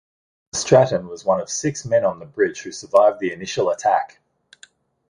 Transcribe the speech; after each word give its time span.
Stratton 0.51 1.07
was 1.07 1.23
one 1.25 1.39
of 1.39 1.47
six 1.47 1.85
men 1.85 2.03
on 2.05 2.17
the 2.17 2.25
bridge 2.25 2.61
who 2.63 2.71
survived 2.71 3.19
the 3.19 3.31
initial 3.33 3.69
attack. 3.69 4.19